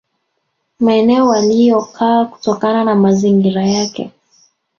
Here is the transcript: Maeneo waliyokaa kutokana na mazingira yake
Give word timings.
Maeneo 0.79 1.27
waliyokaa 1.27 2.25
kutokana 2.25 2.83
na 2.83 2.95
mazingira 2.95 3.65
yake 3.69 4.11